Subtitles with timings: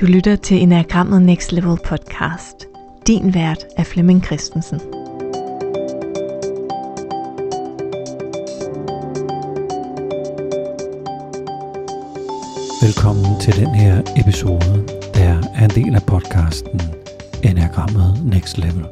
[0.00, 2.66] Du lytter til Enagrammet Next Level podcast.
[3.06, 4.80] Din vært er Flemming Christensen.
[12.82, 16.80] Velkommen til den her episode, der er en del af podcasten
[17.44, 18.86] Enagrammet Next Level.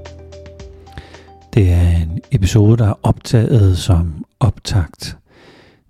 [1.55, 5.19] Det er en episode, der er optaget som optakt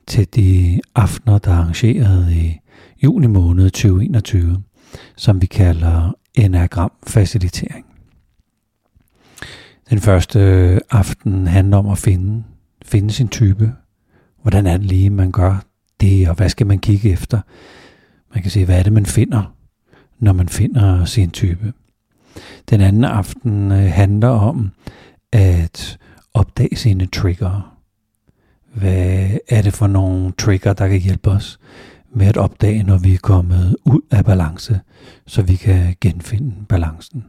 [0.06, 2.60] til de aftener, der er arrangeret i
[3.02, 4.62] juni måned 2021,
[5.16, 7.86] som vi kalder enagram facilitering.
[9.90, 12.44] Den første øh, aften handler om at finde,
[12.84, 13.72] finde sin type.
[14.42, 15.64] Hvordan er det lige, man gør
[16.00, 17.40] det, og hvad skal man kigge efter?
[18.34, 19.54] Man kan se, hvad er det, man finder,
[20.18, 21.72] når man finder sin type.
[22.70, 24.70] Den anden aften øh, handler om
[25.32, 25.98] at
[26.34, 27.74] opdage sine trigger.
[28.74, 31.58] Hvad er det for nogle trigger, der kan hjælpe os
[32.10, 34.80] med at opdage, når vi er kommet ud af balance,
[35.26, 37.24] så vi kan genfinde balancen.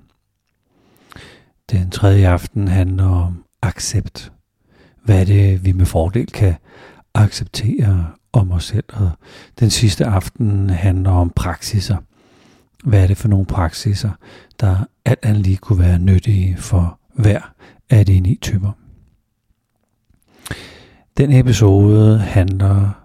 [1.71, 4.31] Den tredje aften handler om accept.
[5.03, 6.55] Hvad er det, vi med fordel kan
[7.13, 8.83] acceptere om os selv?
[8.93, 9.11] Og
[9.59, 11.97] den sidste aften handler om praksiser.
[12.83, 14.11] Hvad er det for nogle praksiser,
[14.59, 17.53] der alt andet lige kunne være nyttige for hver
[17.89, 18.71] af de ni typer?
[21.17, 22.98] Den episode handler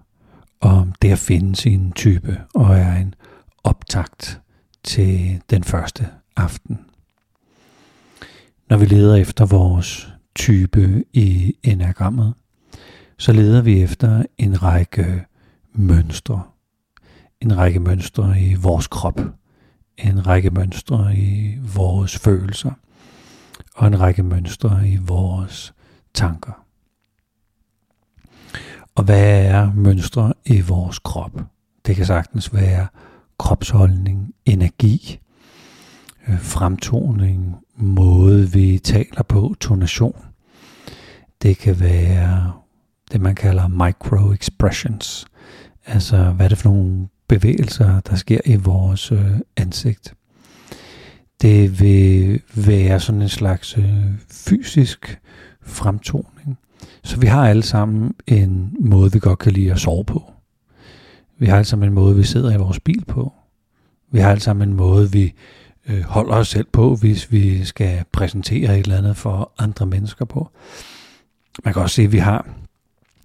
[0.65, 3.15] om det at finde sin type og er en
[3.65, 4.41] optakt
[4.85, 6.81] til den første aften.
[8.71, 12.35] Når vi leder efter vores type i enagrammet,
[13.19, 15.25] så leder vi efter en række
[15.73, 16.43] mønstre.
[17.41, 19.21] En række mønstre i vores krop,
[19.99, 22.73] en række mønstre i vores følelser
[23.75, 25.75] og en række mønstre i vores
[26.15, 26.64] tanker.
[28.97, 31.41] Og hvad er mønstre i vores krop?
[31.87, 32.87] Det kan sagtens være
[33.39, 35.19] kropsholdning, energi,
[36.29, 40.25] øh, fremtoning, måde vi taler på, tonation.
[41.43, 42.53] Det kan være
[43.13, 45.27] det, man kalder micro-expressions.
[45.87, 50.15] Altså, hvad er det for nogle bevægelser, der sker i vores øh, ansigt.
[51.43, 55.21] Det vil være sådan en slags øh, fysisk
[55.63, 56.59] fremtoning.
[57.03, 60.33] Så vi har alle sammen en måde, vi godt kan lide at sove på.
[61.39, 63.33] Vi har alle sammen en måde, vi sidder i vores bil på.
[64.11, 65.33] Vi har alle sammen en måde, vi
[65.89, 70.25] øh, holder os selv på, hvis vi skal præsentere et eller andet for andre mennesker
[70.25, 70.49] på.
[71.65, 72.49] Man kan også se, at vi har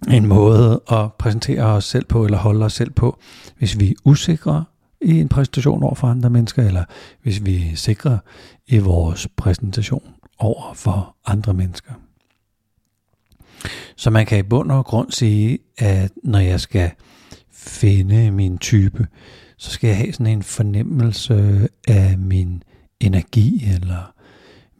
[0.08, 3.18] en måde at præsentere os selv på, eller holde os selv på,
[3.58, 4.64] hvis vi er usikre
[5.00, 6.84] i en præsentation over for andre mennesker, eller
[7.22, 8.18] hvis vi er sikre
[8.66, 10.02] i vores præsentation
[10.38, 11.92] over for andre mennesker.
[13.96, 16.90] Så man kan i bund og grund sige, at når jeg skal
[17.52, 19.06] finde min type,
[19.56, 22.62] så skal jeg have sådan en fornemmelse af min
[23.00, 24.12] energi, eller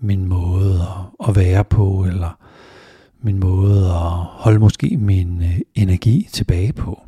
[0.01, 0.83] min måde
[1.29, 2.39] at være på, eller
[3.23, 4.11] min måde at
[4.45, 7.03] holde måske min øh, energi tilbage på.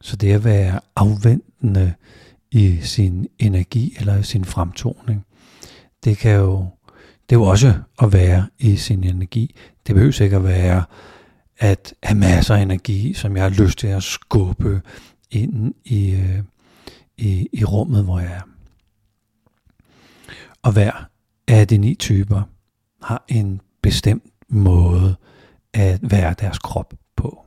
[0.00, 1.94] Så det at være afventende
[2.50, 5.24] i sin energi eller sin fremtoning,
[6.04, 6.66] det kan jo
[7.28, 9.54] det er jo også at være i sin energi.
[9.86, 10.84] Det behøver ikke at være
[11.58, 14.82] at have masser af energi, som jeg har lyst til at skubbe
[15.30, 16.42] ind i, øh,
[17.16, 18.42] i, i rummet, hvor jeg er.
[20.62, 21.08] Og hver
[21.48, 22.42] af de ni typer
[23.02, 25.16] har en bestemt måde
[25.72, 27.44] at være deres krop på.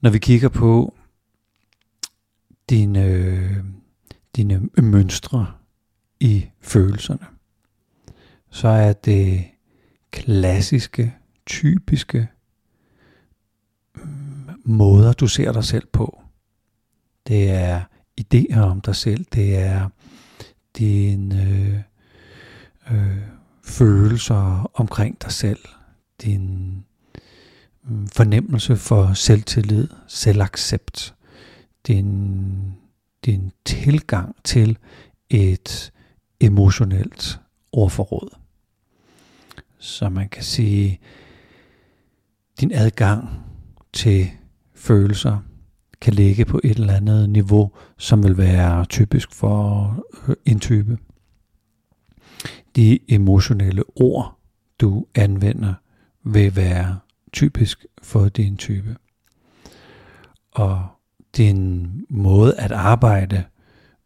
[0.00, 0.94] Når vi kigger på
[2.70, 3.64] dine,
[4.36, 5.52] dine mønstre
[6.20, 7.26] i følelserne,
[8.50, 9.44] så er det
[10.10, 11.14] klassiske,
[11.46, 12.28] typiske
[13.96, 14.02] øh,
[14.64, 16.22] måder, du ser dig selv på.
[17.26, 17.82] Det er
[18.20, 19.88] idéer om dig selv, det er
[20.78, 21.80] dine øh,
[22.96, 23.18] øh,
[23.64, 25.60] følelser omkring dig selv,
[26.22, 26.76] din
[27.90, 31.14] øh, fornemmelse for selvtillid, selvaccept,
[31.86, 32.72] din,
[33.24, 34.78] din tilgang til
[35.30, 35.92] et
[36.40, 37.40] emotionelt
[37.72, 38.45] ordforråd.
[39.78, 41.00] Så man kan sige,
[42.60, 43.28] din adgang
[43.92, 44.30] til
[44.74, 45.38] følelser
[46.00, 49.96] kan ligge på et eller andet niveau, som vil være typisk for
[50.28, 50.98] øh, en type.
[52.76, 54.38] De emotionelle ord,
[54.80, 55.74] du anvender,
[56.24, 56.98] vil være
[57.32, 58.96] typisk for din type.
[60.50, 60.86] Og
[61.36, 63.44] din måde at arbejde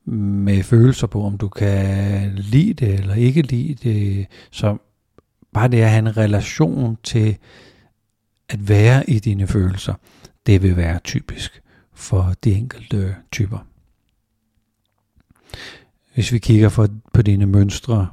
[0.05, 4.81] med følelser på, om du kan lide det eller ikke lide det, som
[5.53, 7.37] bare det at have en relation til
[8.49, 9.95] at være i dine følelser,
[10.47, 11.63] det vil være typisk
[11.95, 13.59] for de enkelte typer.
[16.15, 18.09] Hvis vi kigger for, på dine mønstre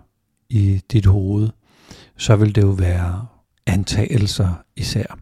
[0.50, 1.50] i dit hoved,
[2.18, 3.28] så vil det jo være
[3.66, 5.20] antagelser især.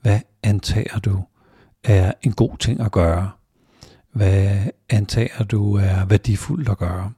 [0.00, 1.22] Hvad antager du
[1.84, 3.30] er en god ting at gøre?
[4.12, 4.58] Hvad
[4.88, 7.12] antager du er værdifuldt at gøre?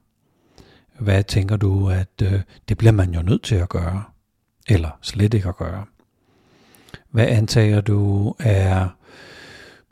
[0.99, 4.03] Hvad tænker du, at øh, det bliver man jo nødt til at gøre?
[4.67, 5.85] Eller slet ikke at gøre?
[7.11, 8.87] Hvad antager du er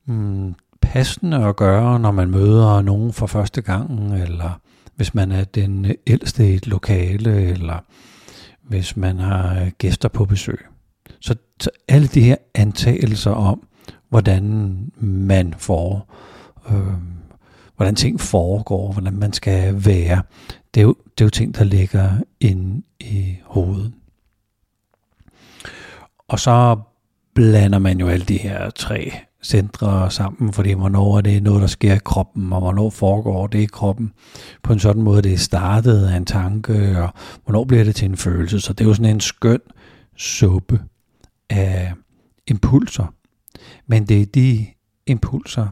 [0.06, 4.60] mm, passende at gøre, når man møder nogen for første gang, eller
[4.96, 7.80] hvis man er den ældste i et lokale, eller
[8.62, 10.60] hvis man har øh, gæster på besøg.
[11.20, 13.68] Så, så alle de her antagelser om,
[14.10, 16.14] hvordan man får,
[16.70, 16.94] øh,
[17.76, 20.22] hvordan ting foregår, hvordan man skal være,
[20.74, 23.94] det er jo, det er jo ting, der ligger inde i hovedet.
[26.28, 26.80] Og så
[27.36, 29.12] blander man jo alle de her tre
[29.44, 33.60] centre sammen, fordi hvornår er det noget, der sker i kroppen, og hvornår foregår det
[33.60, 34.14] i kroppen
[34.64, 37.10] på en sådan måde, det er startet af en tanke, og
[37.44, 38.60] hvornår bliver det til en følelse.
[38.60, 39.60] Så det er jo sådan en skøn
[40.18, 40.82] suppe
[41.50, 41.94] af
[42.48, 43.14] impulser.
[43.88, 44.66] Men det er de
[45.08, 45.68] impulser,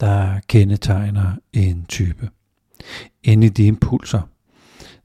[0.00, 2.30] der kendetegner en type.
[3.24, 4.20] Inde i de impulser,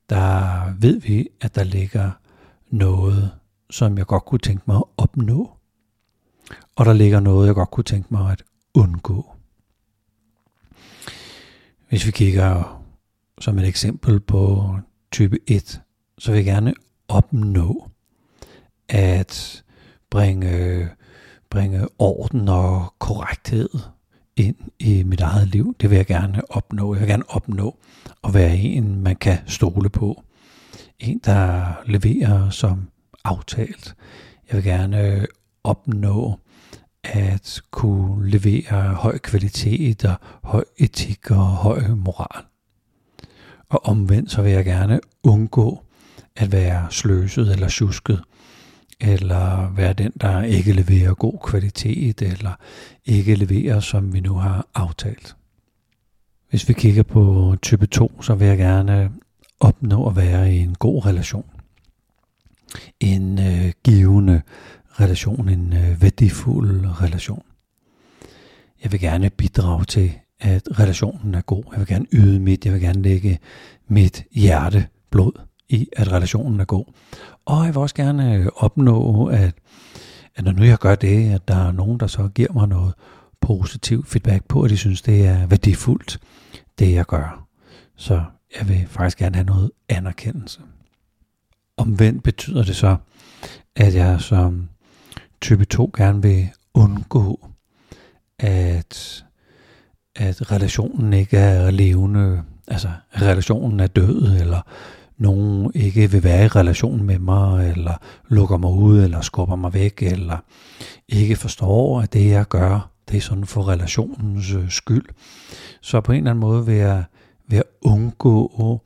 [0.09, 2.11] der ved vi, at der ligger
[2.71, 3.31] noget,
[3.69, 5.51] som jeg godt kunne tænke mig at opnå.
[6.75, 8.43] Og der ligger noget, jeg godt kunne tænke mig at
[8.73, 9.31] undgå.
[11.89, 12.83] Hvis vi kigger
[13.39, 14.73] som et eksempel på
[15.11, 15.81] type 1,
[16.17, 16.73] så vil jeg gerne
[17.07, 17.89] opnå
[18.89, 19.63] at
[20.09, 20.89] bringe,
[21.49, 23.69] bringe orden og korrekthed
[24.35, 25.75] ind i mit eget liv.
[25.81, 26.93] Det vil jeg gerne opnå.
[26.93, 27.77] Jeg vil gerne opnå
[28.23, 30.23] at være en, man kan stole på.
[30.99, 32.89] En, der leverer som
[33.27, 33.95] aftalt.
[34.47, 35.25] Jeg vil gerne øh,
[35.63, 36.39] opnå
[37.03, 42.43] at kunne levere høj kvalitet og høj etik og høj moral.
[43.69, 45.83] Og omvendt så vil jeg gerne undgå
[46.35, 48.21] at være sløset eller tjusket,
[48.99, 52.51] eller være den, der ikke leverer god kvalitet, eller
[53.05, 55.35] ikke leverer, som vi nu har aftalt.
[56.49, 59.11] Hvis vi kigger på type 2, så vil jeg gerne
[59.59, 61.45] opnå at være i en god relation.
[62.99, 64.41] En øh, givende
[64.99, 67.43] relation, en øh, værdifuld relation.
[68.83, 71.63] Jeg vil gerne bidrage til, at relationen er god.
[71.71, 73.39] Jeg vil gerne yde mit, jeg vil gerne lægge
[73.87, 75.31] mit hjerte blod
[75.69, 76.85] i, at relationen er god.
[77.45, 79.55] Og jeg vil også gerne øh, opnå, at,
[80.35, 82.93] at når nu jeg gør det, at der er nogen, der så giver mig noget
[83.41, 86.19] positiv feedback på, at de synes, det er værdifuldt,
[86.79, 87.47] det jeg gør.
[87.95, 88.23] Så
[88.59, 90.61] jeg vil faktisk gerne have noget anerkendelse.
[91.77, 92.95] Omvendt betyder det så,
[93.75, 94.69] at jeg som
[95.41, 97.49] type 2 gerne vil undgå,
[98.39, 99.25] at,
[100.15, 102.89] at relationen ikke er levende, altså
[103.21, 104.61] relationen er død, eller
[105.17, 107.93] nogen ikke vil være i relation med mig, eller
[108.27, 110.37] lukker mig ud, eller skubber mig væk, eller
[111.09, 115.05] ikke forstår, at det jeg gør, det er sådan for relationens øh, skyld.
[115.81, 117.03] Så på en eller anden måde vil jeg,
[117.47, 118.81] vil jeg undgå,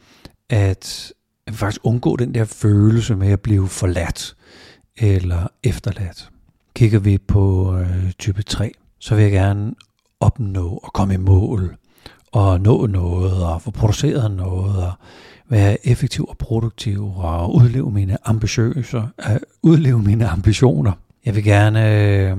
[0.49, 1.13] at
[1.51, 4.36] jeg vil faktisk undgå den der følelse med at blive forladt
[4.98, 6.30] eller efterladt.
[6.75, 9.74] Kigger vi på øh, type 3, så vil jeg gerne
[10.19, 11.75] opnå og komme i mål
[12.31, 14.91] og nå noget og få produceret noget og
[15.50, 20.91] være effektiv og produktiv og udleve mine ambitiøse, øh, udleve mine ambitioner.
[21.25, 22.38] Jeg vil gerne øh,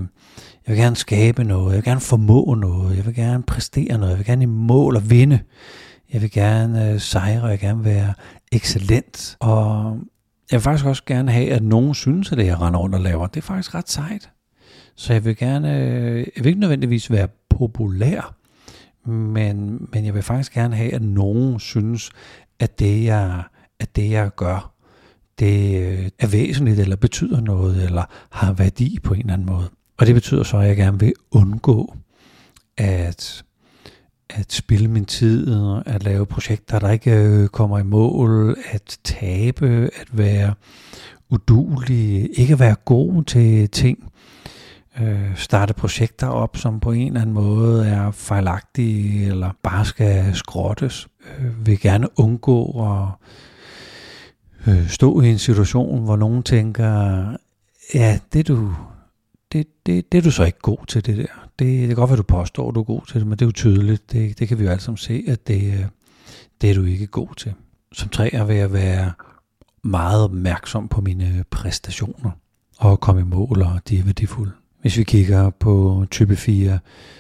[0.67, 4.11] jeg vil gerne skabe noget, jeg vil gerne formå noget, jeg vil gerne præstere noget,
[4.11, 5.39] jeg vil gerne i mål og vinde.
[6.13, 8.15] Jeg vil gerne øh, sejre, jeg vil gerne være
[8.53, 9.37] excellent.
[9.41, 9.99] Og
[10.51, 13.01] jeg vil faktisk også gerne have, at nogen synes, at det, jeg render rundt og
[13.01, 14.31] laver, det er faktisk ret sejt.
[14.97, 18.35] Så jeg vil gerne, øh, jeg vil ikke nødvendigvis være populær,
[19.11, 22.11] men, men jeg vil faktisk gerne have, at nogen synes,
[22.61, 23.43] at det jeg,
[23.81, 24.75] at det jeg gør,
[25.39, 29.71] det øh, er væsentligt, eller betyder noget, eller har værdi på en eller anden måde.
[29.99, 31.97] Og det betyder så, at jeg gerne vil undgå
[32.77, 33.45] at,
[34.35, 39.91] at spille min tid, at lave projekter, der ikke øh, kommer i mål, at tabe,
[40.01, 40.55] at være
[41.31, 44.13] udulig, ikke være god til ting,
[45.01, 50.35] øh, starte projekter op, som på en eller anden måde er fejlagtige, eller bare skal
[50.35, 51.09] skrottes.
[51.39, 53.09] Øh, vil gerne undgå at
[54.67, 57.25] øh, stå i en situation, hvor nogen tænker,
[57.95, 58.75] ja, det du,
[59.53, 61.42] det, det, det er du så ikke god til det der.
[61.63, 63.43] Det, det kan godt være, du påstår, at du er god til det, men det
[63.43, 64.13] er jo tydeligt.
[64.13, 65.85] Det, det kan vi jo alle sammen se, at det, øh,
[66.61, 67.55] det er du ikke god til.
[67.93, 69.13] Som træer vil jeg være
[69.83, 72.31] meget opmærksom på mine præstationer
[72.79, 74.53] og komme i mål, og de er værdifulde.
[74.81, 76.79] Hvis vi kigger på type 4,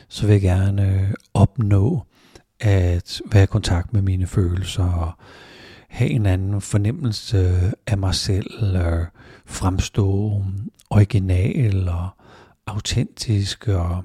[0.08, 2.02] så vil jeg gerne øh, opnå
[2.60, 5.12] at være i kontakt med mine følelser og
[5.88, 9.06] have en anden fornemmelse af mig selv, og
[9.46, 10.42] fremstå
[10.90, 12.08] original og
[12.66, 14.04] autentisk, og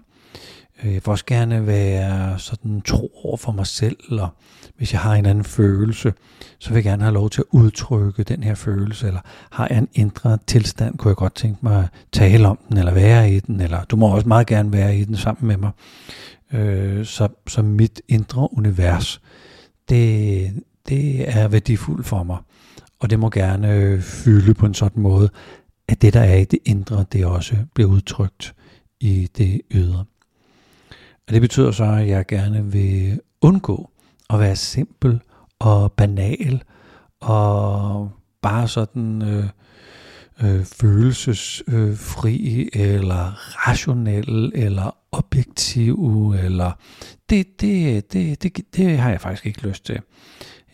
[0.83, 4.29] Øh, jeg vil også gerne være sådan tro over for mig selv, og
[4.77, 6.13] hvis jeg har en anden følelse,
[6.59, 9.19] så vil jeg gerne have lov til at udtrykke den her følelse, eller
[9.51, 12.93] har jeg en indre tilstand, kunne jeg godt tænke mig at tale om den, eller
[12.93, 15.71] være i den, eller du må også meget gerne være i den sammen med mig.
[16.53, 19.21] Øh, så, så mit indre univers,
[19.89, 22.37] det, det er værdifuldt for mig,
[22.99, 25.29] og det må gerne øh, fylde på en sådan måde,
[25.87, 28.55] at det, der er i det indre, det også bliver udtrykt
[28.99, 30.05] i det ydre.
[31.27, 33.89] Og det betyder så, at jeg gerne vil undgå
[34.29, 35.19] at være simpel
[35.59, 36.63] og banal
[37.19, 39.45] og bare sådan øh,
[40.43, 43.33] øh, følelsesfri øh, eller
[43.67, 46.71] rationel eller objektiv eller
[47.29, 49.99] det, det, det, det, det har jeg faktisk ikke lyst til.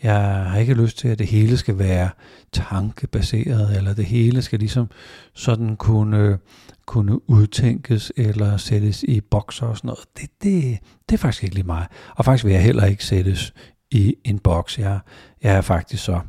[0.03, 2.09] Jeg har ikke lyst til, at det hele skal være
[2.51, 4.89] tankebaseret, eller det hele skal ligesom
[5.33, 6.37] sådan kunne,
[6.85, 10.05] kunne udtænkes eller sættes i bokser og sådan noget.
[10.17, 10.79] Det, det,
[11.09, 11.87] det er faktisk ikke lige mig.
[12.15, 13.53] Og faktisk vil jeg heller ikke sættes
[13.91, 14.79] i en boks.
[14.79, 14.99] Jeg,
[15.43, 16.19] jeg er faktisk så,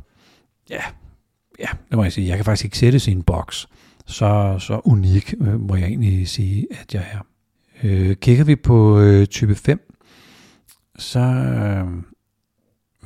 [0.69, 0.81] ja,
[1.59, 3.67] ja, det må jeg sige, jeg kan faktisk ikke sættes i en boks.
[4.05, 7.19] Så, så unik øh, må jeg egentlig sige, at jeg er.
[7.83, 9.93] Øh, kigger vi på øh, type 5,
[10.97, 11.87] så øh,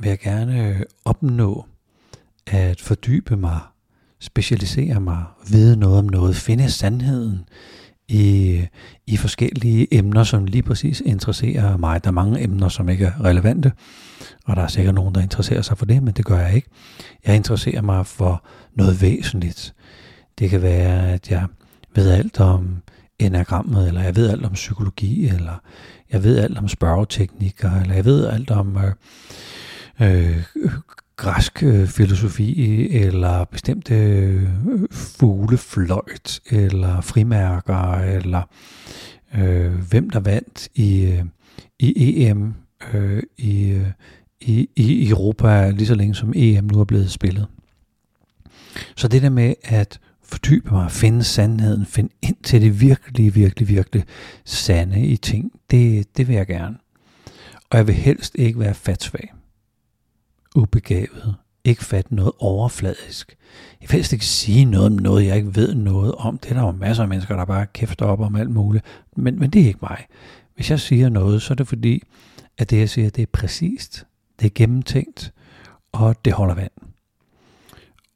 [0.00, 1.66] vil jeg gerne øh, opnå
[2.46, 3.60] at fordybe mig,
[4.20, 7.44] specialisere mig, vide noget om noget, finde sandheden
[8.08, 8.60] i,
[9.06, 12.04] i forskellige emner, som lige præcis interesserer mig.
[12.04, 13.72] Der er mange emner, som ikke er relevante,
[14.46, 16.68] og der er sikkert nogen, der interesserer sig for det, men det gør jeg ikke.
[17.26, 19.74] Jeg interesserer mig for noget væsentligt.
[20.38, 21.46] Det kan være, at jeg
[21.94, 22.82] ved alt om
[23.18, 25.62] enagrammet, eller jeg ved alt om psykologi, eller
[26.12, 28.92] jeg ved alt om spørgeteknikker, eller jeg ved alt om øh,
[30.00, 30.42] øh,
[31.16, 34.48] græsk øh, filosofi, øh, eller bestemte øh,
[34.90, 38.42] fuglefløjt, eller frimærker, eller
[39.34, 41.24] øh, hvem der vandt i, øh,
[41.78, 42.54] i EM
[42.94, 43.86] øh, i, øh,
[44.40, 47.46] i, i Europa, lige så længe som EM nu er blevet spillet.
[48.96, 53.68] Så det der med at fordybe mig, finde sandheden, finde ind til det virkelig, virkelig,
[53.68, 54.04] virkelig
[54.44, 56.76] sande i ting, det, det vil jeg gerne.
[57.70, 59.32] Og jeg vil helst ikke være fatsvag
[60.56, 63.36] ubegavet, ikke fatte noget overfladisk.
[63.80, 66.38] Jeg vil helst ikke sige noget om noget, jeg ikke ved noget om.
[66.38, 68.84] Det er der jo masser af mennesker, der bare kæfter op om alt muligt.
[69.16, 70.06] Men, men det er ikke mig.
[70.54, 72.02] Hvis jeg siger noget, så er det fordi,
[72.58, 74.06] at det jeg siger, det er præcist,
[74.40, 75.32] det er gennemtænkt,
[75.92, 76.72] og det holder vand.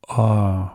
[0.02, 0.68] Og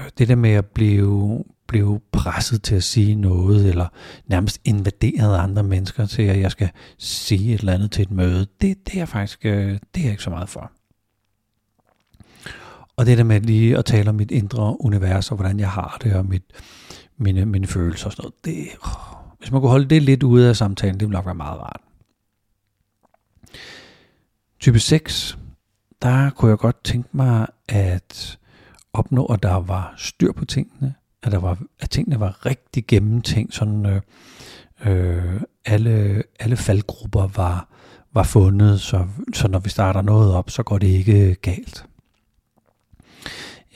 [0.00, 3.88] øh, det der med at blive, blive presset til at sige noget, eller
[4.26, 8.10] nærmest invaderet af andre mennesker til, at jeg skal sige et eller andet til et
[8.10, 10.72] møde, det, det er faktisk øh, det er jeg ikke så meget for.
[12.96, 15.98] Og det der med lige at tale om mit indre univers, og hvordan jeg har
[16.02, 16.42] det, og mit,
[17.16, 18.68] mine, mine følelser og sådan noget, det,
[19.38, 21.80] hvis man kunne holde det lidt ude af samtalen, det ville nok være meget rart.
[24.60, 25.38] Type 6,
[26.02, 28.38] der kunne jeg godt tænke mig at
[28.92, 33.54] opnå, at der var styr på tingene, at, der var, at tingene var rigtig gennemtænkt,
[33.54, 34.00] sådan øh,
[34.86, 37.68] øh, alle, alle faldgrupper var,
[38.12, 41.84] var fundet, så, så når vi starter noget op, så går det ikke galt.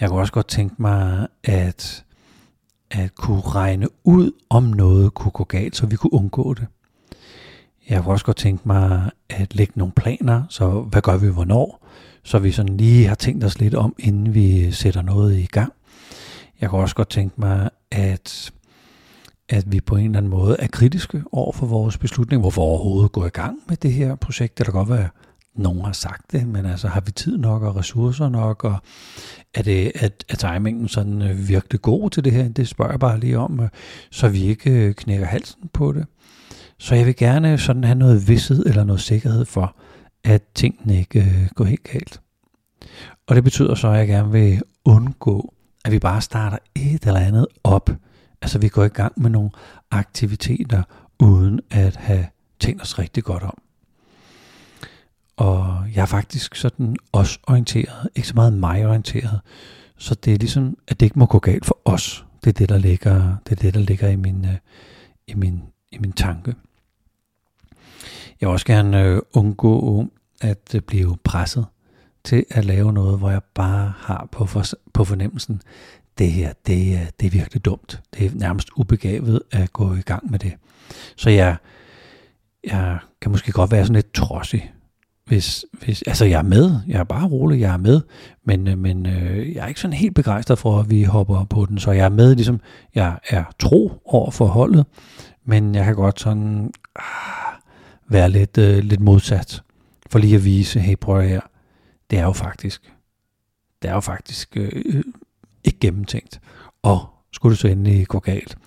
[0.01, 2.05] Jeg kunne også godt tænke mig, at,
[2.91, 6.67] at kunne regne ud, om noget kunne gå galt, så vi kunne undgå det.
[7.89, 11.87] Jeg kunne også godt tænke mig at lægge nogle planer, så hvad gør vi hvornår,
[12.23, 15.73] så vi sådan lige har tænkt os lidt om, inden vi sætter noget i gang.
[16.62, 18.52] Jeg kunne også godt tænke mig, at,
[19.49, 23.12] at vi på en eller anden måde er kritiske over for vores beslutning, hvorfor overhovedet
[23.12, 24.59] gå i gang med det her projekt.
[24.59, 25.09] Det kan godt være,
[25.54, 28.76] nogen har sagt det, men altså har vi tid nok og ressourcer nok, og
[29.54, 32.49] er, det, er, er timingen sådan øh, virkelig god til det her?
[32.49, 33.69] Det spørger jeg bare lige om, øh,
[34.11, 36.07] så vi ikke øh, knækker halsen på det.
[36.78, 39.76] Så jeg vil gerne sådan have noget vidshed eller noget sikkerhed for,
[40.25, 42.21] at tingene ikke går helt galt.
[43.26, 45.54] Og det betyder så, at jeg gerne vil undgå,
[45.85, 47.91] at vi bare starter et eller andet op.
[48.43, 49.51] Altså vi går i gang med nogle
[49.91, 50.83] aktiviteter,
[51.19, 52.27] uden at have
[52.61, 53.59] tænkt os rigtig godt om.
[55.37, 59.41] Og jeg er faktisk sådan også orienteret, ikke så meget mig orienteret.
[59.97, 62.25] Så det er ligesom, at det ikke må gå galt for os.
[62.45, 64.57] Det er det, der ligger, det er det, der ligger i min, øh,
[65.27, 65.62] i min,
[65.93, 66.55] i min tanke.
[68.41, 70.07] Jeg vil også gerne øh, undgå
[70.41, 71.67] at øh, blive presset
[72.25, 75.62] til at lave noget, hvor jeg bare har på, for, på fornemmelsen,
[76.19, 78.00] det her, det, er, det er virkelig dumt.
[78.14, 80.52] Det er nærmest ubegavet at gå i gang med det.
[81.17, 81.57] Så jeg,
[82.64, 84.73] jeg kan måske godt være sådan lidt trodsig
[85.33, 88.00] hvis, hvis, altså jeg er med, jeg er bare rolig, jeg er med,
[88.45, 91.67] men, øh, men øh, jeg er ikke sådan helt begejstret for, at vi hopper på
[91.67, 92.61] den, så jeg er med, ligesom
[92.95, 94.87] jeg er tro over for holdet,
[95.45, 97.55] men jeg kan godt sådan ah,
[98.09, 99.62] være lidt, øh, lidt modsat,
[100.11, 101.41] for lige at vise, hey prøv her,
[102.12, 102.92] det er jo faktisk,
[103.83, 105.04] det er jo faktisk øh, øh
[105.64, 106.40] ikke gennemtænkt,
[106.83, 108.59] og skulle det så endelig gå galt,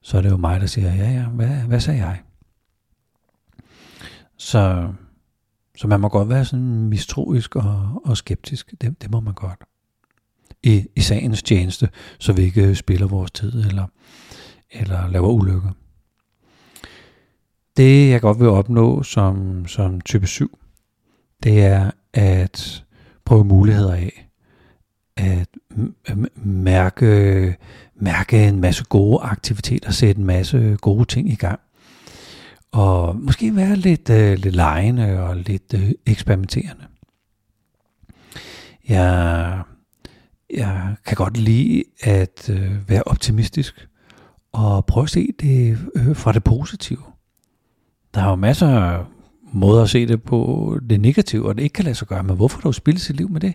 [0.00, 2.22] så er det jo mig, der siger, ja ja, hvad, hvad sagde jeg?
[4.36, 4.92] Så
[5.76, 8.74] så man må godt være sådan mistroisk og, og skeptisk.
[8.80, 9.60] Det, det må man godt.
[10.62, 13.86] I, I sagens tjeneste, så vi ikke spiller vores tid eller,
[14.70, 15.70] eller laver ulykker.
[17.76, 20.58] Det jeg godt vil opnå som, som type 7,
[21.42, 22.84] det er at
[23.24, 24.28] prøve muligheder af.
[25.16, 25.48] At
[26.44, 27.56] mærke,
[27.94, 31.60] mærke en masse gode aktiviteter, sætte en masse gode ting i gang
[32.72, 36.84] og måske være lidt, øh, lidt lejende og lidt øh, eksperimenterende.
[38.88, 39.62] Jeg,
[40.50, 43.88] jeg kan godt lide at øh, være optimistisk
[44.52, 47.02] og prøve at se det øh, fra det positive.
[48.14, 49.04] Der er jo masser af
[49.52, 52.36] måder at se det på det negative, og det ikke kan lade sig gøre, men
[52.36, 53.54] hvorfor du spille sit liv med det?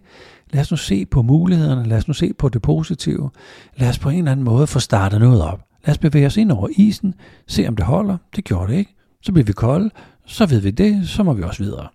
[0.51, 3.29] Lad os nu se på mulighederne, lad os nu se på det positive,
[3.77, 5.59] lad os på en eller anden måde få startet noget op.
[5.85, 7.13] Lad os bevæge os ind over isen,
[7.47, 8.17] se om det holder.
[8.35, 8.95] Det gjorde det ikke.
[9.21, 9.89] Så bliver vi kolde,
[10.25, 11.87] så ved vi det, så må vi også videre.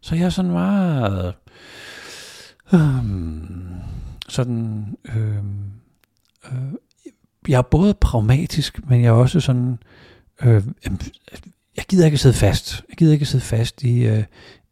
[0.00, 1.34] Så jeg er sådan meget...
[2.74, 2.80] Øh,
[4.28, 4.86] sådan...
[5.16, 5.36] Øh,
[6.44, 6.72] øh,
[7.48, 9.78] jeg er både pragmatisk, men jeg er også sådan...
[10.42, 10.62] Øh,
[11.76, 12.84] jeg gider ikke sidde fast.
[12.88, 14.24] Jeg gider ikke sidde fast i, øh,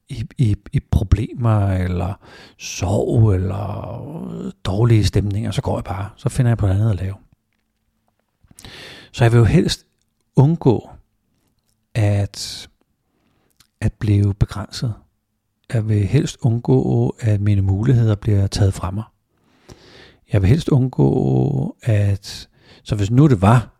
[0.09, 2.15] i, i, i problemer, eller
[2.59, 5.51] sorg, eller dårlige stemninger.
[5.51, 6.11] Så går jeg bare.
[6.17, 7.15] Så finder jeg på noget andet at lave.
[9.13, 9.87] Så jeg vil jo helst
[10.37, 10.91] undgå
[11.95, 12.69] at,
[13.81, 14.95] at blive begrænset.
[15.73, 19.05] Jeg vil helst undgå, at mine muligheder bliver taget fra mig.
[20.33, 22.49] Jeg vil helst undgå, at...
[22.83, 23.71] Så hvis nu det var,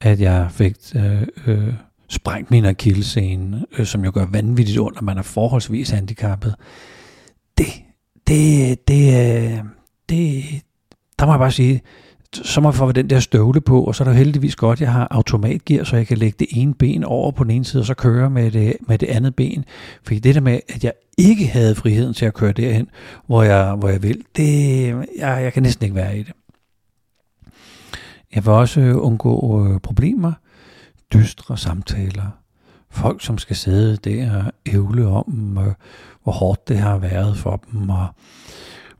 [0.00, 1.74] at jeg fik øh, øh,
[2.08, 6.54] sprængt min akillescene, øh, som jo gør vanvittigt ondt, når man er forholdsvis handicappet,
[7.58, 7.66] det,
[8.26, 9.58] det, det, øh,
[10.08, 10.44] det,
[11.18, 11.82] der må jeg bare sige,
[12.42, 14.80] så må jeg få den der støvle på, og så er det heldigvis godt, at
[14.80, 17.80] jeg har automatgear, så jeg kan lægge det ene ben over på den ene side,
[17.80, 19.64] og så køre med det, med det andet ben.
[20.02, 22.88] Fordi det der med, at jeg ikke havde friheden til at køre derhen,
[23.26, 24.88] hvor jeg, hvor jeg vil, det,
[25.18, 26.32] jeg, jeg kan næsten ikke være i det.
[28.34, 30.32] Jeg vil også undgå øh, problemer,
[31.14, 32.30] dystre samtaler,
[32.90, 35.74] folk, som skal sidde der og ævle om, øh,
[36.22, 38.06] hvor hårdt det har været for dem, og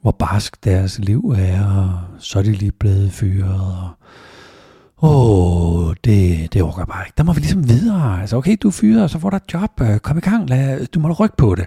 [0.03, 3.88] hvor barsk deres liv er, og så er de lige blevet fyret, og
[5.03, 7.14] åh, oh, det, det orker bare ikke.
[7.16, 8.20] Der må vi ligesom videre.
[8.20, 9.81] Altså, okay, du fyrer, så får du et job.
[9.81, 10.50] Øh, kom i gang.
[10.50, 11.66] Lad, du må rykke på det.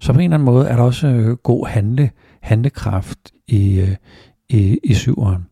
[0.00, 2.10] Så på en eller anden måde er der også øh, god handle,
[2.42, 3.96] handlekraft i, øh,
[4.48, 5.46] i, i syveren.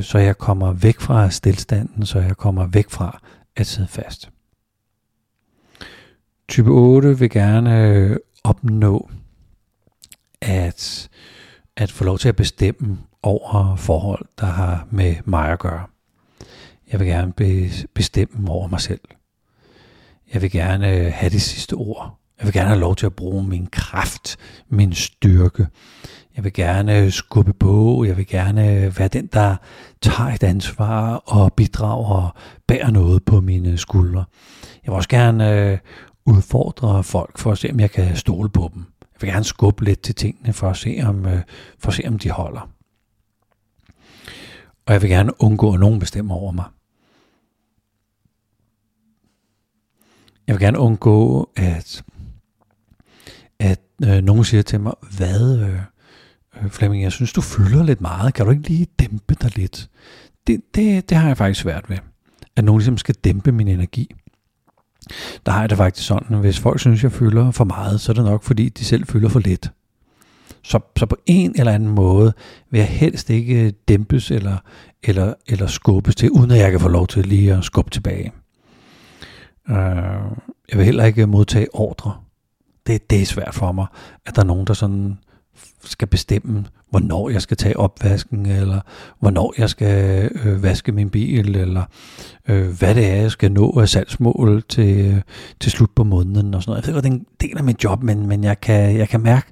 [0.00, 3.20] Så jeg kommer væk fra stillstanden, så jeg kommer væk fra
[3.56, 4.30] at sidde fast.
[6.48, 9.10] Type 8 vil gerne øh, opnå
[10.40, 11.08] at,
[11.76, 15.86] at få lov til at bestemme over forhold, der har med mig at gøre.
[16.92, 19.00] Jeg vil gerne be, bestemme over mig selv.
[20.34, 22.18] Jeg vil gerne øh, have det sidste ord.
[22.38, 24.36] Jeg vil gerne have lov til at bruge min kraft,
[24.68, 25.66] min styrke.
[26.36, 28.04] Jeg vil gerne øh, skubbe på.
[28.04, 29.56] Jeg vil gerne øh, være den, der
[30.02, 32.30] tager et ansvar og bidrager og
[32.66, 34.24] bærer noget på mine skuldre.
[34.84, 35.78] Jeg vil også gerne øh,
[36.26, 38.84] udfordre folk for at se, om jeg kan stole på dem.
[39.00, 41.26] Jeg vil gerne skubbe lidt til tingene for at se, om,
[41.78, 42.70] for at se, om de holder.
[44.86, 46.64] Og jeg vil gerne undgå, at nogen bestemmer over mig.
[50.46, 52.04] Jeg vil gerne undgå, at,
[53.58, 55.80] at øh, nogen siger til mig, hvad, øh,
[56.62, 58.34] Øh, Flemming, jeg synes, du fylder lidt meget.
[58.34, 59.90] Kan du ikke lige dæmpe dig lidt?
[60.46, 61.96] Det, det, det har jeg faktisk svært ved.
[62.56, 64.14] At nogen ligesom skal dæmpe min energi.
[65.46, 68.12] Der har jeg det faktisk sådan, at hvis folk synes, jeg fylder for meget, så
[68.12, 69.70] er det nok, fordi de selv fylder for lidt.
[70.62, 72.32] Så, så på en eller anden måde
[72.70, 74.56] vil jeg helst ikke dæmpes eller,
[75.02, 78.32] eller, eller skubbes til, uden at jeg kan få lov til lige at skubbe tilbage.
[79.68, 79.76] Øh,
[80.70, 82.16] jeg vil heller ikke modtage ordre.
[82.86, 83.86] Det, det er svært for mig,
[84.26, 85.18] at der er nogen, der sådan
[85.84, 88.80] skal bestemme, hvornår jeg skal tage opvasken, eller
[89.20, 91.84] hvornår jeg skal øh, vaske min bil, eller
[92.48, 95.20] øh, hvad det er, jeg skal nå af salgsmål til, øh,
[95.60, 96.86] til slut på måneden og sådan noget.
[96.86, 99.08] Jeg ved godt, det er en del af mit job, men, men jeg, kan, jeg
[99.08, 99.46] kan mærke,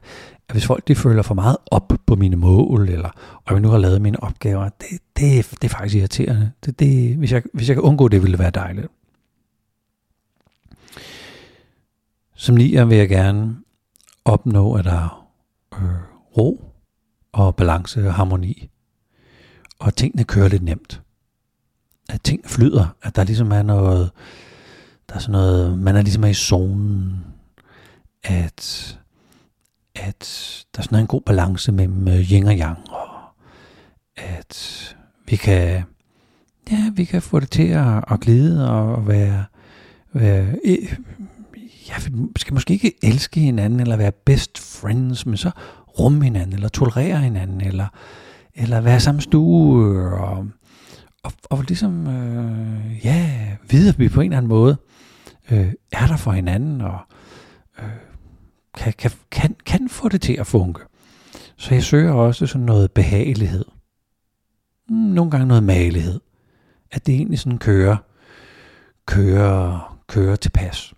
[0.48, 3.10] at hvis folk de føler for meget op på mine mål, eller
[3.44, 6.50] og jeg nu har lavet mine opgaver, det, det, det er faktisk irriterende.
[6.66, 8.86] Det, det, hvis, jeg, hvis jeg kan undgå det, ville det være dejligt.
[12.34, 13.56] Som nier vil jeg gerne
[14.24, 15.23] opnå, at der er
[15.82, 16.72] øh, ro
[17.32, 18.70] og balance og harmoni.
[19.78, 21.02] Og tingene kører lidt nemt.
[22.08, 22.96] At ting flyder.
[23.02, 24.10] At der ligesom er noget,
[25.08, 27.24] der er sådan noget, man er ligesom er i zonen.
[28.22, 28.98] At,
[29.94, 30.18] at
[30.74, 32.78] der er sådan en god balance mellem øh, yin og yang.
[32.90, 33.14] Og
[34.16, 35.84] at vi kan,
[36.70, 39.44] ja, vi kan få det til at, at glide og være,
[40.12, 40.56] være
[41.88, 45.50] ja, vi skal måske ikke elske hinanden, eller være best friends, men så
[45.98, 47.86] rumme hinanden, eller tolerere hinanden, eller,
[48.54, 50.46] eller være samme stue, og,
[51.22, 54.76] og, og ligesom, øh, ja, vide, at vi på en eller anden måde
[55.50, 56.98] øh, er der for hinanden, og
[57.78, 57.88] øh,
[58.76, 60.80] kan, kan, kan, kan få det til at funke.
[61.56, 63.64] Så jeg søger også sådan noget behagelighed.
[64.88, 66.20] Mm, nogle gange noget malighed.
[66.92, 67.96] At det egentlig sådan kører,
[69.06, 70.94] kører, kører tilpas.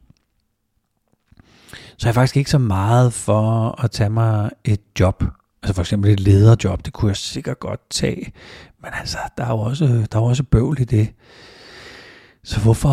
[1.99, 5.25] Så er jeg faktisk ikke så meget for at tage mig et job.
[5.63, 8.33] Altså for eksempel et lederjob, det kunne jeg sikkert godt tage.
[8.83, 11.09] Men altså, der er jo også, der er jo også bøvl i det.
[12.45, 12.91] Så hvorfor,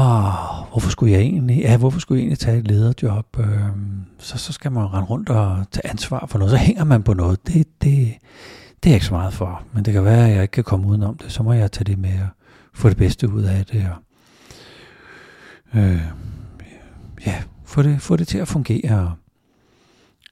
[0.72, 3.40] hvorfor skulle jeg egentlig, ja, hvorfor skulle jeg egentlig tage et lederjob?
[3.40, 6.52] Øhm, så, så skal man rende rundt og tage ansvar for noget.
[6.52, 7.48] Så hænger man på noget.
[7.48, 8.14] Det, det,
[8.84, 9.64] det er jeg ikke så meget for.
[9.74, 11.32] Men det kan være, at jeg ikke kan komme udenom det.
[11.32, 12.28] Så må jeg tage det med og
[12.74, 13.88] få det bedste ud af det.
[15.74, 16.02] Og, øh,
[17.26, 19.16] ja, få det, få det til at fungere.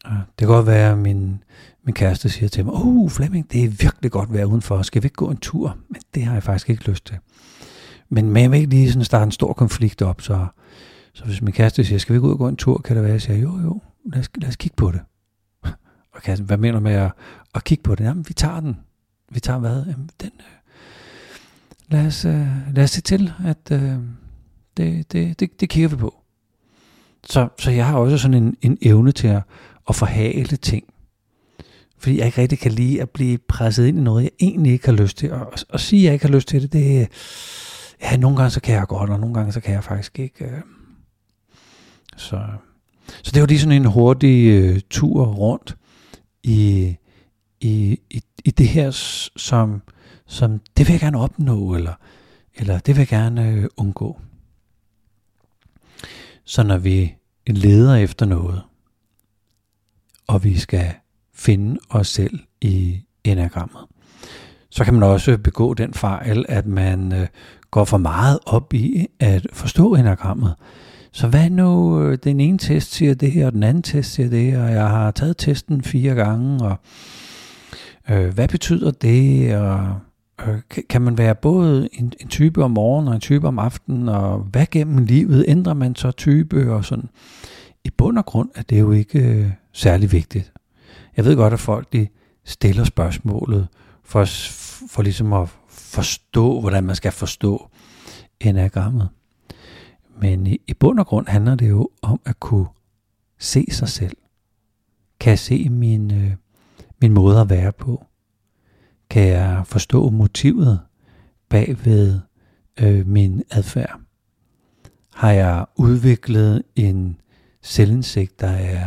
[0.05, 1.43] Og det kan godt være, at min,
[1.83, 5.05] min kæreste siger til mig, oh Flemming, det er virkelig godt vejr udenfor, skal vi
[5.05, 5.77] ikke gå en tur?
[5.89, 7.17] Men det har jeg faktisk ikke lyst til.
[8.09, 10.47] Men, men jeg vil ikke lige sådan starte en stor konflikt op, så,
[11.13, 13.03] så hvis min kæreste siger, skal vi ikke ud og gå en tur, kan det
[13.03, 15.01] være, at jeg siger, jo jo, lad os, lad os kigge på det.
[16.15, 17.11] Og kæresten, hvad mener du med at,
[17.55, 18.03] at kigge på det?
[18.03, 18.77] Jamen, vi tager den.
[19.31, 19.85] Vi tager hvad?
[19.85, 23.95] Jamen, den, øh, lad, os, øh, lad os se til, at øh,
[24.77, 26.20] det, det, det, det kigger vi på.
[27.23, 29.41] Så, så jeg har også sådan en, en evne til at,
[29.89, 30.83] at forhale ting.
[31.97, 34.85] Fordi jeg ikke rigtig kan lide at blive presset ind i noget, jeg egentlig ikke
[34.85, 35.31] har lyst til.
[35.31, 37.07] Og, at sige, at jeg ikke har lyst til det, det
[38.01, 40.45] ja, nogle gange så kan jeg godt, og nogle gange så kan jeg faktisk ikke.
[40.45, 40.61] Øh.
[42.17, 42.39] Så,
[43.23, 45.77] så det var lige sådan en hurtig øh, tur rundt
[46.43, 46.95] i,
[47.61, 48.91] i, i, i det her,
[49.35, 49.81] som,
[50.27, 51.93] som det vil jeg gerne opnå, eller,
[52.55, 54.19] eller det vil jeg gerne øh, undgå.
[56.45, 57.15] Så når vi
[57.47, 58.61] leder efter noget,
[60.27, 60.93] og vi skal
[61.33, 63.81] finde os selv i enagrammet,
[64.69, 67.27] så kan man også begå den fejl, at man øh,
[67.71, 70.55] går for meget op i at forstå enagrammet.
[71.11, 74.29] Så hvad nu, øh, den ene test siger det her, og den anden test siger
[74.29, 76.75] det, og jeg har taget testen fire gange, og
[78.09, 79.99] øh, hvad betyder det, og
[80.47, 84.09] Øh, kan man være både en, en type om morgenen og en type om aftenen,
[84.09, 87.09] og hvad gennem livet ændrer man så type og sådan.
[87.83, 90.53] I bund og grund er det jo ikke øh, særlig vigtigt.
[91.17, 92.07] Jeg ved godt, at folk de
[92.45, 93.67] stiller spørgsmålet
[94.03, 94.25] for,
[94.89, 97.69] for ligesom at forstå, hvordan man skal forstå
[98.39, 99.09] enagrammet.
[100.21, 102.67] Men i, i bund og grund handler det jo om at kunne
[103.39, 104.17] se sig selv.
[105.19, 106.31] Kan jeg se min, øh,
[107.01, 108.05] min måde at være på?
[109.11, 110.79] Kan jeg forstå motivet
[111.49, 112.19] bag ved
[112.79, 113.99] øh, min adfærd?
[115.13, 117.17] Har jeg udviklet en
[117.61, 118.85] selvindsigt, der er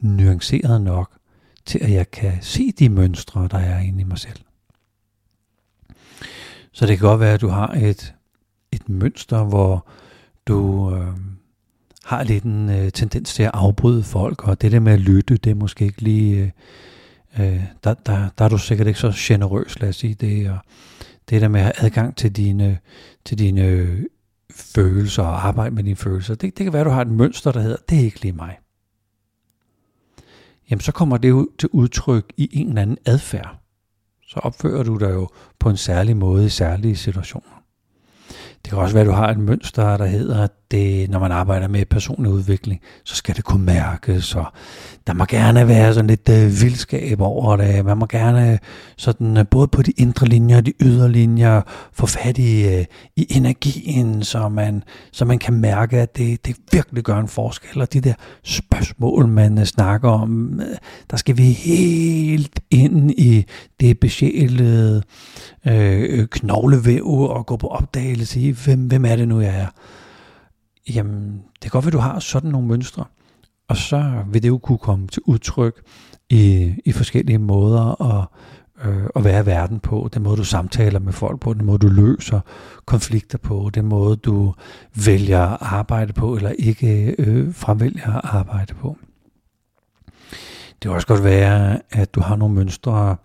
[0.00, 1.18] nuanceret nok
[1.66, 4.40] til, at jeg kan se de mønstre, der er inde i mig selv?
[6.72, 8.14] Så det kan godt være, at du har et,
[8.72, 9.88] et mønster, hvor
[10.46, 11.14] du øh,
[12.04, 15.36] har lidt en øh, tendens til at afbryde folk, og det der med at lytte,
[15.36, 16.44] det er måske ikke lige...
[16.44, 16.50] Øh,
[17.40, 20.58] øh, der, der, der er du sikkert ikke så generøs, lad os sige det, og
[21.28, 22.78] det der med at have adgang til dine,
[23.24, 24.02] til dine øh,
[24.50, 27.52] følelser og arbejde med dine følelser, det, det kan være, at du har et mønster,
[27.52, 28.58] der hedder, det er ikke lige mig.
[30.70, 33.58] Jamen så kommer det jo til udtryk i en eller anden adfærd.
[34.28, 37.62] Så opfører du dig jo på en særlig måde i særlige situationer.
[38.64, 41.32] Det kan også være, at du har et mønster, der hedder, at det, når man
[41.32, 44.46] arbejder med personlig udvikling, så skal det kunne mærkes, og
[45.06, 47.84] der må gerne være sådan lidt øh, vildskab over det.
[47.84, 48.58] Man må gerne øh,
[48.96, 52.84] sådan, øh, både på de indre linjer og de ydre linjer få fat i, øh,
[53.16, 57.80] i energien, så man, så man kan mærke, at det, det virkelig gør en forskel.
[57.80, 60.76] Og de der spørgsmål, man øh, snakker om, øh,
[61.10, 63.44] der skal vi helt ind i
[63.80, 65.02] det besjælede
[65.66, 69.66] øh, øh knoglevæv og gå på opdagelse i, hvem, hvem er det nu, jeg er.
[70.94, 73.04] Jamen, det kan godt være, du har sådan nogle mønstre,
[73.68, 75.82] og så vil det jo kunne komme til udtryk
[76.30, 78.26] i, i forskellige måder at
[78.84, 81.78] øh, at være i verden på, den måde du samtaler med folk på, den måde
[81.78, 82.40] du løser
[82.86, 84.54] konflikter på, den måde du
[85.06, 88.96] vælger at arbejde på, eller ikke øh, fremvælger at arbejde på.
[90.70, 93.16] Det kan også godt være, at du har nogle mønstre,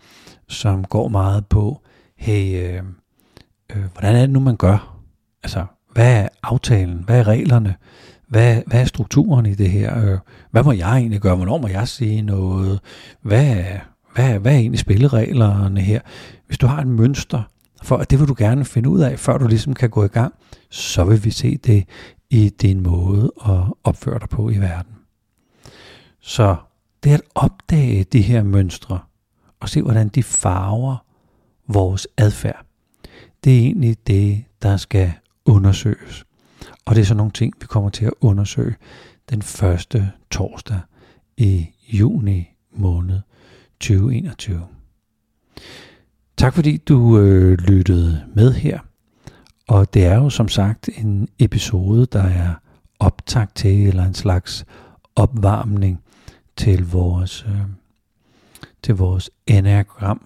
[0.48, 1.82] som går meget på,
[2.18, 2.84] hey, øh,
[3.76, 4.98] øh, hvordan er det nu, man gør?
[5.44, 7.04] Altså, hvad er aftalen?
[7.06, 7.76] Hvad er reglerne?
[8.28, 10.06] Hvad, hvad er strukturen i det her?
[10.06, 10.20] Øh,
[10.52, 11.36] hvad må jeg egentlig gøre?
[11.36, 12.80] Hvornår må jeg sige noget?
[13.22, 13.64] Hvad,
[14.16, 16.00] hvad, hvad er egentlig spillereglerne her?
[16.48, 17.44] Hvis du har et mønster
[17.84, 20.08] for, at det vil du gerne finde ud af, før du ligesom kan gå i
[20.08, 20.34] gang,
[20.70, 21.86] så vil vi se det
[22.30, 24.94] i din måde at opføre dig på i verden.
[26.22, 26.56] Så
[27.04, 29.00] det er at opdage de her mønstre,
[29.60, 31.06] og se hvordan de farver
[31.68, 32.66] vores adfærd.
[33.44, 35.14] Det er egentlig det, der skal
[35.46, 36.26] undersøges.
[36.86, 38.76] Og det er så nogle ting, vi kommer til at undersøge
[39.30, 40.80] den første torsdag
[41.38, 43.20] i juni måned
[43.80, 44.68] 2021.
[46.38, 48.80] Tak fordi du øh, lyttede med her.
[49.68, 52.54] Og det er jo som sagt en episode, der er
[53.00, 54.66] optakt til, eller en slags
[55.16, 56.04] opvarmning
[56.58, 57.62] til vores, øh,
[58.84, 60.22] til vores enagram,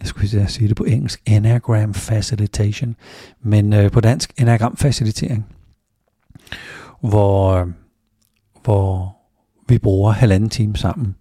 [0.00, 2.96] jeg skulle sige det på engelsk, enneagram facilitation,
[3.40, 5.46] men øh, på dansk enneagram facilitering,
[7.00, 7.70] hvor,
[8.64, 9.16] hvor
[9.68, 11.14] vi bruger halvanden time sammen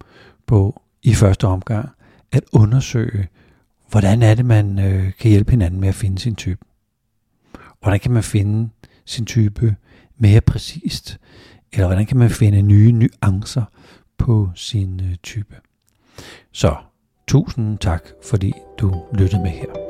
[0.48, 1.90] på i første omgang
[2.32, 3.28] at undersøge,
[3.90, 6.66] hvordan er det, man øh, kan hjælpe hinanden med at finde sin type.
[7.82, 8.70] Hvordan kan man finde
[9.06, 9.76] sin type
[10.18, 11.20] mere præcist?
[11.74, 13.64] Eller hvordan kan man finde nye nuancer
[14.18, 15.56] på sin øh, type?
[16.52, 16.76] Så
[17.30, 19.89] tusind tak, fordi du lyttede med her.